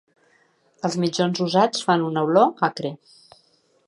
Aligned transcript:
Els 0.87 0.95
mitjons 1.03 1.41
usats 1.45 1.85
fan 1.89 2.07
una 2.09 2.23
olor 2.31 2.67
acre. 2.69 2.93